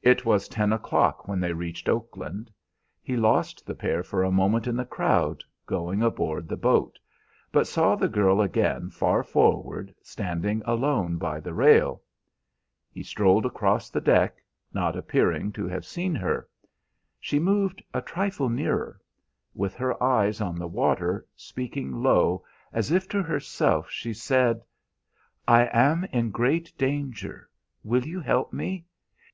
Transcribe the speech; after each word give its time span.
"It 0.00 0.24
was 0.24 0.48
ten 0.48 0.72
o'clock 0.72 1.28
when 1.28 1.40
they 1.40 1.52
reached 1.52 1.90
Oakland. 1.90 2.50
He 3.02 3.18
lost 3.18 3.66
the 3.66 3.74
pair 3.74 4.02
for 4.02 4.22
a 4.24 4.30
moment 4.32 4.66
in 4.66 4.76
the 4.76 4.86
crowd 4.86 5.44
going 5.66 6.02
aboard 6.02 6.48
the 6.48 6.56
boat, 6.56 6.98
but 7.52 7.66
saw 7.66 7.94
the 7.94 8.08
girl 8.08 8.40
again 8.40 8.88
far 8.88 9.22
forward, 9.22 9.94
standing 10.00 10.62
alone 10.64 11.18
by 11.18 11.38
the 11.38 11.52
rail. 11.52 12.00
He 12.90 13.02
strolled 13.02 13.44
across 13.44 13.90
the 13.90 14.00
deck, 14.00 14.38
not 14.72 14.96
appearing 14.96 15.52
to 15.52 15.68
have 15.68 15.84
seen 15.84 16.14
her. 16.14 16.48
She 17.20 17.38
moved 17.38 17.84
a 17.92 18.00
trifle 18.00 18.48
nearer; 18.48 18.98
with 19.54 19.74
her 19.74 20.02
eyes 20.02 20.40
on 20.40 20.58
the 20.58 20.66
water, 20.66 21.26
speaking 21.36 22.02
low 22.02 22.42
as 22.72 22.90
if 22.90 23.06
to 23.10 23.22
herself, 23.22 23.90
she 23.90 24.14
said: 24.14 24.62
"'I 25.46 25.68
am 25.74 26.04
in 26.04 26.30
great 26.30 26.72
danger. 26.78 27.50
Will 27.84 28.06
you 28.06 28.18
help 28.20 28.54
me? 28.54 28.86